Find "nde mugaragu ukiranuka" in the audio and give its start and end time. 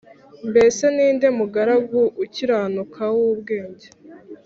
1.15-3.03